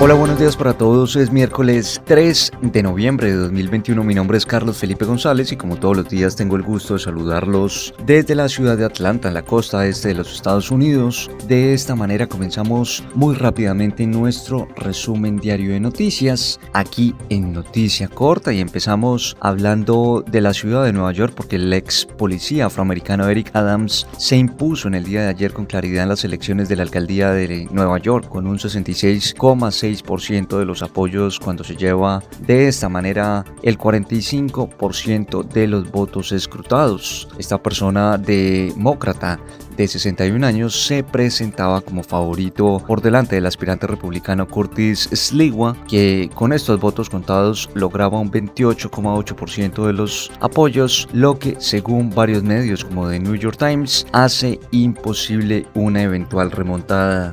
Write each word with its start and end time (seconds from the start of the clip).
Hola, 0.00 0.14
buenos 0.14 0.38
días 0.38 0.56
para 0.56 0.74
todos. 0.74 1.16
Es 1.16 1.32
miércoles 1.32 2.00
3 2.04 2.52
de 2.62 2.82
noviembre 2.84 3.32
de 3.32 3.36
2021. 3.36 4.04
Mi 4.04 4.14
nombre 4.14 4.38
es 4.38 4.46
Carlos 4.46 4.78
Felipe 4.78 5.04
González 5.04 5.50
y 5.50 5.56
como 5.56 5.74
todos 5.74 5.96
los 5.96 6.08
días 6.08 6.36
tengo 6.36 6.54
el 6.54 6.62
gusto 6.62 6.94
de 6.94 7.00
saludarlos 7.00 7.92
desde 8.06 8.36
la 8.36 8.48
ciudad 8.48 8.78
de 8.78 8.84
Atlanta, 8.84 9.26
en 9.26 9.34
la 9.34 9.42
costa 9.42 9.84
este 9.88 10.08
de 10.08 10.14
los 10.14 10.32
Estados 10.32 10.70
Unidos. 10.70 11.28
De 11.48 11.74
esta 11.74 11.96
manera 11.96 12.28
comenzamos 12.28 13.02
muy 13.16 13.34
rápidamente 13.34 14.06
nuestro 14.06 14.68
resumen 14.76 15.38
diario 15.38 15.72
de 15.72 15.80
noticias 15.80 16.60
aquí 16.74 17.12
en 17.28 17.52
Noticia 17.52 18.06
Corta 18.06 18.52
y 18.52 18.60
empezamos 18.60 19.36
hablando 19.40 20.22
de 20.24 20.40
la 20.40 20.54
ciudad 20.54 20.84
de 20.84 20.92
Nueva 20.92 21.10
York 21.10 21.34
porque 21.36 21.56
el 21.56 21.72
ex 21.72 22.06
policía 22.06 22.66
afroamericano 22.66 23.28
Eric 23.28 23.50
Adams 23.52 24.06
se 24.16 24.36
impuso 24.36 24.86
en 24.86 24.94
el 24.94 25.02
día 25.02 25.22
de 25.22 25.28
ayer 25.28 25.52
con 25.52 25.66
claridad 25.66 26.04
en 26.04 26.10
las 26.10 26.22
elecciones 26.22 26.68
de 26.68 26.76
la 26.76 26.84
alcaldía 26.84 27.32
de 27.32 27.66
Nueva 27.72 27.98
York 27.98 28.28
con 28.28 28.46
un 28.46 28.58
66,6 28.58 29.87
de 29.88 30.64
los 30.64 30.82
apoyos 30.82 31.38
cuando 31.38 31.64
se 31.64 31.76
lleva 31.76 32.22
de 32.40 32.68
esta 32.68 32.88
manera 32.88 33.44
el 33.62 33.78
45% 33.78 35.48
de 35.48 35.66
los 35.66 35.90
votos 35.90 36.32
escrutados. 36.32 37.28
Esta 37.38 37.62
persona 37.62 38.18
demócrata 38.18 39.38
de 39.76 39.86
61 39.86 40.44
años 40.44 40.86
se 40.86 41.04
presentaba 41.04 41.80
como 41.80 42.02
favorito 42.02 42.82
por 42.86 43.00
delante 43.00 43.36
del 43.36 43.46
aspirante 43.46 43.86
republicano 43.86 44.46
Curtis 44.46 45.08
Sliwa, 45.12 45.76
que 45.88 46.28
con 46.34 46.52
estos 46.52 46.80
votos 46.80 47.08
contados 47.08 47.70
lograba 47.74 48.18
un 48.18 48.30
28,8% 48.30 49.86
de 49.86 49.92
los 49.92 50.32
apoyos, 50.40 51.08
lo 51.12 51.38
que 51.38 51.56
según 51.60 52.10
varios 52.10 52.42
medios 52.42 52.84
como 52.84 53.08
The 53.08 53.20
New 53.20 53.36
York 53.36 53.56
Times 53.56 54.06
hace 54.12 54.58
imposible 54.72 55.66
una 55.74 56.02
eventual 56.02 56.50
remontada 56.50 57.32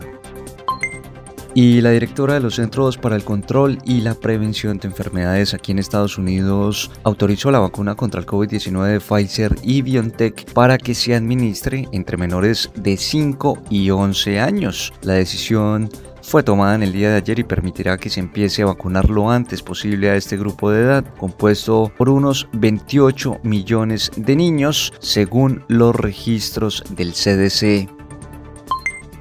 y 1.55 1.79
la 1.79 1.91
directora 1.91 2.35
de 2.35 2.41
los 2.41 2.55
Centros 2.55 2.97
para 2.97 3.15
el 3.15 3.23
Control 3.23 3.79
y 3.85 4.01
la 4.01 4.13
Prevención 4.13 4.77
de 4.77 4.89
Enfermedades 4.89 5.53
aquí 5.53 5.71
en 5.71 5.79
Estados 5.79 6.17
Unidos 6.17 6.91
autorizó 7.03 7.49
la 7.49 7.59
vacuna 7.59 7.95
contra 7.95 8.19
el 8.19 8.27
COVID-19 8.27 8.85
de 8.87 8.99
Pfizer 8.99 9.55
y 9.63 9.81
BioNTech 9.81 10.51
para 10.51 10.77
que 10.77 10.93
se 10.93 11.15
administre 11.15 11.87
entre 11.93 12.17
menores 12.17 12.69
de 12.75 12.97
5 12.97 13.63
y 13.69 13.89
11 13.89 14.39
años. 14.41 14.93
La 15.01 15.13
decisión 15.13 15.89
fue 16.21 16.43
tomada 16.43 16.75
en 16.75 16.83
el 16.83 16.91
día 16.91 17.11
de 17.11 17.17
ayer 17.17 17.39
y 17.39 17.43
permitirá 17.43 17.97
que 17.97 18.09
se 18.09 18.19
empiece 18.19 18.63
a 18.63 18.65
vacunar 18.65 19.09
lo 19.09 19.31
antes 19.31 19.61
posible 19.61 20.09
a 20.09 20.15
este 20.15 20.35
grupo 20.35 20.71
de 20.71 20.81
edad, 20.81 21.05
compuesto 21.17 21.89
por 21.97 22.09
unos 22.09 22.49
28 22.51 23.39
millones 23.43 24.11
de 24.17 24.35
niños, 24.35 24.91
según 24.99 25.63
los 25.69 25.95
registros 25.95 26.83
del 26.89 27.13
CDC. 27.13 27.94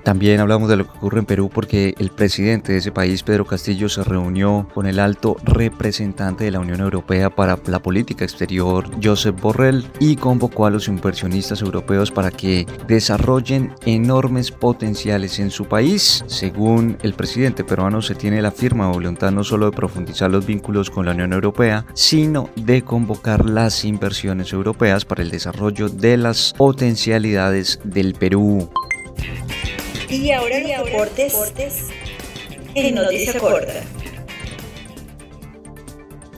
También 0.05 0.38
hablamos 0.41 0.69
de 0.69 0.77
lo 0.77 0.84
que 0.84 0.98
ocurre 0.98 1.20
en 1.20 1.24
Perú 1.24 1.50
porque 1.52 1.94
el 1.97 2.10
presidente 2.10 2.72
de 2.72 2.78
ese 2.78 2.92
país, 2.92 3.22
Pedro 3.22 3.47
Castillo, 3.47 3.88
se 3.88 4.05
reunió 4.05 4.69
con 4.74 4.86
el 4.86 4.98
alto 4.98 5.36
representante 5.42 6.44
de 6.44 6.50
la 6.50 6.60
Unión 6.60 6.80
Europea 6.80 7.30
para 7.30 7.58
la 7.66 7.78
política 7.80 8.22
exterior, 8.22 8.84
Josep 9.02 9.41
Borrell, 9.41 9.86
y 10.00 10.16
convocó 10.16 10.66
a 10.66 10.70
los 10.70 10.88
inversionistas 10.88 11.62
europeos 11.62 12.10
para 12.10 12.30
que 12.30 12.66
desarrollen 12.86 13.72
enormes 13.86 14.50
potenciales 14.50 15.38
en 15.38 15.50
su 15.50 15.64
país. 15.64 16.22
Según 16.27 16.98
el 17.02 17.14
presidente 17.14 17.64
peruano, 17.64 18.02
se 18.02 18.14
tiene 18.14 18.42
la 18.42 18.50
firma 18.50 18.88
voluntad 18.88 19.32
no 19.32 19.42
solo 19.42 19.70
de 19.70 19.77
profundizar 19.77 20.30
los 20.30 20.44
vínculos 20.44 20.91
con 20.91 21.06
la 21.06 21.12
Unión 21.12 21.32
Europea, 21.32 21.86
sino 21.94 22.50
de 22.56 22.82
convocar 22.82 23.48
las 23.48 23.86
inversiones 23.86 24.52
europeas 24.52 25.06
para 25.06 25.22
el 25.22 25.30
desarrollo 25.30 25.88
de 25.88 26.19
las 26.19 26.52
potencialidades 26.58 27.80
del 27.84 28.12
Perú. 28.12 28.69
Y 30.15 30.31
ahora 30.31 30.61
los 30.61 30.87
deportes 30.87 31.34
en 32.75 32.95
Noticia 32.95 33.41
Corta. 33.41 33.83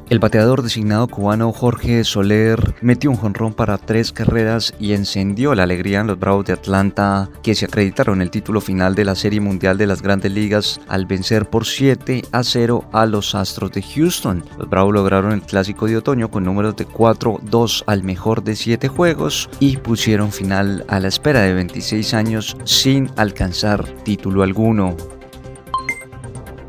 El 0.09 0.21
bateador 0.21 0.63
designado 0.63 1.09
cubano 1.09 1.51
Jorge 1.51 2.05
Soler 2.05 2.77
metió 2.81 3.11
un 3.11 3.17
jonrón 3.17 3.55
para 3.55 3.77
tres 3.77 4.13
carreras 4.13 4.73
y 4.79 4.93
encendió 4.93 5.53
la 5.57 5.65
alegría 5.65 5.99
en 5.99 6.07
los 6.07 6.17
Bravos 6.17 6.45
de 6.47 6.53
Atlanta, 6.53 7.29
que 7.43 7.57
se 7.57 7.65
acreditaron 7.65 8.23
el 8.23 8.31
título 8.31 8.61
final 8.61 8.95
de 8.95 9.05
la 9.05 9.17
Serie 9.17 9.41
Mundial 9.41 9.79
de 9.79 9.89
las 9.89 10.03
Grandes 10.03 10.31
Ligas 10.31 10.81
al 10.87 11.07
vencer 11.07 11.51
por 11.51 11.67
7 11.67 12.23
a 12.31 12.45
0 12.45 12.85
a 12.93 13.05
los 13.05 13.35
Astros 13.35 13.73
de 13.73 13.83
Houston. 13.83 14.45
Los 14.57 14.71
Bravos 14.71 14.95
lograron 14.95 15.33
el 15.33 15.43
clásico 15.43 15.87
de 15.87 15.97
otoño 15.97 16.31
con 16.31 16.45
números 16.45 16.77
de 16.77 16.87
4-2 16.87 17.83
al 17.89 18.05
mejor 18.05 18.45
de 18.45 18.55
7 18.55 18.87
juegos 18.87 19.51
y 19.59 19.79
pusieron 19.79 20.31
final 20.31 20.85
a 20.87 21.01
la 21.01 21.09
espera 21.09 21.41
de 21.41 21.53
26 21.53 22.15
años 22.15 22.57
sin 22.63 23.11
alcanzar 23.17 23.85
título 24.05 24.45
alguno. 24.45 25.16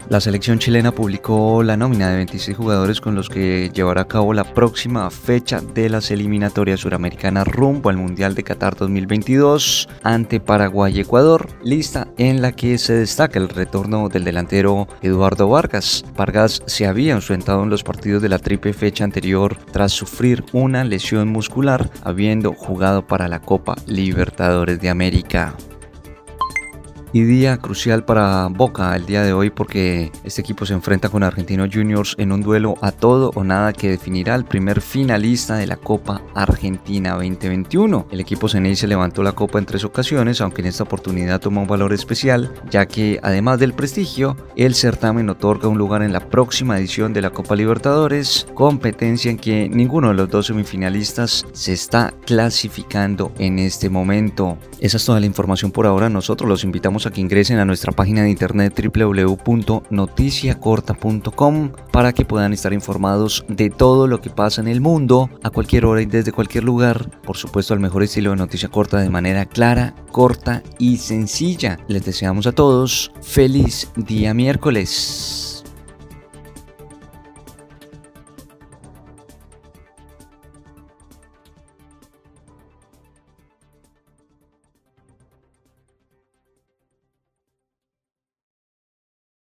La 0.09 0.21
selección 0.21 0.57
chilena 0.57 0.93
publicó 0.93 1.63
la 1.63 1.75
nómina 1.75 2.09
de 2.09 2.15
26 2.15 2.55
jugadores 2.55 3.01
con 3.01 3.13
los 3.13 3.27
que 3.27 3.69
llevará 3.73 4.03
a 4.03 4.07
cabo 4.07 4.33
la 4.33 4.45
próxima 4.45 5.09
fecha 5.11 5.59
de 5.59 5.89
las 5.89 6.11
eliminatorias 6.11 6.79
suramericanas 6.79 7.45
rumbo 7.45 7.89
al 7.89 7.97
Mundial 7.97 8.33
de 8.33 8.43
Qatar 8.43 8.77
2022 8.77 9.89
ante 10.03 10.39
Paraguay 10.39 10.95
y 10.95 11.01
Ecuador, 11.01 11.49
lista 11.61 12.07
en 12.17 12.41
la 12.41 12.53
que 12.53 12.77
se 12.77 12.93
destaca 12.93 13.37
el 13.37 13.49
retorno 13.49 14.07
del 14.07 14.23
delantero 14.23 14.87
Eduardo 15.01 15.49
Vargas. 15.49 16.05
Vargas 16.15 16.63
se 16.67 16.87
había 16.87 17.11
enfrentado 17.11 17.61
en 17.63 17.69
los 17.69 17.83
partidos 17.83 18.21
de 18.21 18.29
la 18.29 18.39
triple 18.39 18.71
fecha 18.71 19.03
anterior 19.03 19.57
tras 19.73 19.91
sufrir 19.91 20.45
una 20.53 20.85
lesión 20.85 21.27
muscular 21.27 21.89
habiendo 22.01 22.53
jugado 22.53 23.05
para 23.05 23.27
la 23.27 23.41
Copa 23.41 23.75
Libertadores 23.85 24.79
de 24.79 24.89
América 24.89 25.53
y 27.13 27.23
día 27.23 27.57
crucial 27.57 28.05
para 28.05 28.47
Boca 28.47 28.95
el 28.95 29.05
día 29.05 29.23
de 29.23 29.33
hoy 29.33 29.49
porque 29.49 30.11
este 30.23 30.41
equipo 30.41 30.65
se 30.65 30.73
enfrenta 30.73 31.09
con 31.09 31.23
Argentinos 31.23 31.69
Juniors 31.73 32.15
en 32.17 32.31
un 32.31 32.41
duelo 32.41 32.75
a 32.81 32.91
todo 32.91 33.31
o 33.35 33.43
nada 33.43 33.73
que 33.73 33.89
definirá 33.89 34.35
el 34.35 34.45
primer 34.45 34.81
finalista 34.81 35.55
de 35.55 35.67
la 35.67 35.77
Copa 35.77 36.21
Argentina 36.35 37.13
2021. 37.13 38.07
El 38.11 38.19
equipo 38.19 38.47
se 38.47 38.87
levantó 38.87 39.23
la 39.23 39.31
copa 39.31 39.59
en 39.59 39.65
tres 39.65 39.83
ocasiones, 39.83 40.41
aunque 40.41 40.61
en 40.61 40.67
esta 40.67 40.83
oportunidad 40.83 41.39
toma 41.39 41.61
un 41.61 41.67
valor 41.67 41.93
especial, 41.93 42.53
ya 42.69 42.85
que 42.85 43.19
además 43.23 43.59
del 43.59 43.73
prestigio, 43.73 44.35
el 44.55 44.75
certamen 44.75 45.29
otorga 45.29 45.67
un 45.67 45.77
lugar 45.77 46.03
en 46.03 46.11
la 46.11 46.19
próxima 46.19 46.77
edición 46.77 47.13
de 47.13 47.21
la 47.21 47.29
Copa 47.29 47.55
Libertadores, 47.55 48.47
competencia 48.53 49.31
en 49.31 49.37
que 49.37 49.69
ninguno 49.69 50.09
de 50.09 50.15
los 50.15 50.29
dos 50.29 50.47
semifinalistas 50.47 51.45
se 51.53 51.73
está 51.73 52.13
clasificando 52.25 53.31
en 53.39 53.59
este 53.59 53.89
momento. 53.89 54.57
Esa 54.79 54.97
es 54.97 55.05
toda 55.05 55.19
la 55.19 55.25
información 55.25 55.71
por 55.71 55.85
ahora, 55.87 56.09
nosotros 56.09 56.49
los 56.49 56.63
a 57.05 57.11
que 57.11 57.21
ingresen 57.21 57.59
a 57.59 57.65
nuestra 57.65 57.91
página 57.91 58.23
de 58.23 58.31
internet 58.31 58.73
www.noticiacorta.com 58.81 61.71
para 61.91 62.13
que 62.13 62.25
puedan 62.25 62.53
estar 62.53 62.73
informados 62.73 63.45
de 63.47 63.69
todo 63.69 64.07
lo 64.07 64.19
que 64.21 64.31
pasa 64.31 64.61
en 64.61 64.67
el 64.67 64.81
mundo 64.81 65.29
a 65.43 65.51
cualquier 65.51 65.85
hora 65.85 66.01
y 66.01 66.05
desde 66.05 66.31
cualquier 66.31 66.63
lugar. 66.63 67.09
Por 67.21 67.37
supuesto, 67.37 67.73
al 67.73 67.79
mejor 67.79 68.03
estilo 68.03 68.31
de 68.31 68.37
noticia 68.37 68.69
corta 68.69 68.99
de 68.99 69.09
manera 69.09 69.45
clara, 69.45 69.95
corta 70.11 70.63
y 70.79 70.97
sencilla. 70.97 71.77
Les 71.87 72.03
deseamos 72.03 72.47
a 72.47 72.53
todos 72.53 73.11
feliz 73.21 73.91
día 73.95 74.33
miércoles. 74.33 75.26